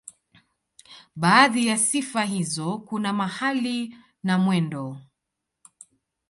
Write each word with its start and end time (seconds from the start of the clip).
Baadhi 1.15 1.67
ya 1.67 1.77
sifa 1.77 2.23
hizo 2.23 2.77
kuna 2.77 3.13
mahali 3.13 3.95
na 4.23 4.37
mwendo. 4.37 4.97